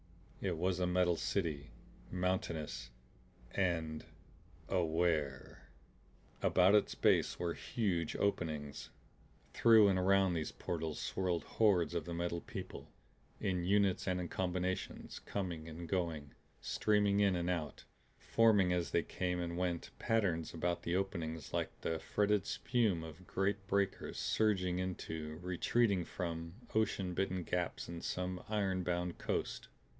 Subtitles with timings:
[0.41, 1.69] It was a metal city,
[2.09, 2.89] mountainous
[3.51, 4.03] and
[4.67, 5.69] AWARE.
[6.41, 8.89] About its base were huge openings.
[9.53, 12.89] Through and around these portals swirled hordes of the Metal People;
[13.39, 17.83] in units and in combinations coming and going, streaming in and out,
[18.17, 23.27] forming as they came and went patterns about the openings like the fretted spume of
[23.27, 29.67] great breakers surging into, retreating from, ocean bitten gaps in some iron bound coast.